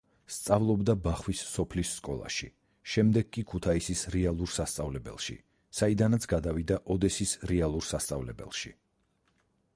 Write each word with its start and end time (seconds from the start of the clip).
სწავლობდა 0.35 0.93
ბახვის 1.07 1.41
სოფლის 1.49 1.91
სკოლაში, 1.97 2.49
შემდეგ 2.93 3.29
კი 3.37 3.43
ქუთაისის 3.51 4.03
რეალურ 4.17 4.53
სასწავლებელში, 4.55 5.37
საიდანაც 5.83 6.29
გადავიდა 6.35 6.83
ოდესის 6.97 7.37
რეალურ 7.55 7.89
სასწავლებელში. 7.93 8.75